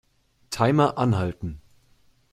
[0.49, 1.61] Timer anhalten.